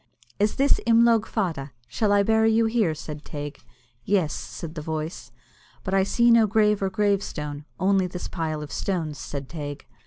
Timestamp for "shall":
1.87-2.11